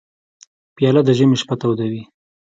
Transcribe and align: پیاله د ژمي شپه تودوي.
پیاله 0.75 1.01
د 1.05 1.09
ژمي 1.17 1.37
شپه 1.41 1.55
تودوي. 1.61 2.03